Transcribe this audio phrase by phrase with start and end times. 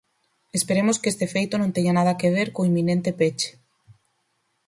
[0.57, 3.49] Esperemos que este feito non teña nada que ver co inminente peche.